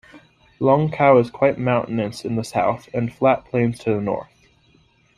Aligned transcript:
Longkou 0.59 1.21
is 1.21 1.29
quite 1.29 1.59
mountainous 1.59 2.25
in 2.25 2.35
the 2.35 2.43
south 2.43 2.89
and 2.91 3.13
flat 3.13 3.45
plains 3.45 3.77
to 3.83 3.93
the 3.93 4.01
north. 4.01 4.33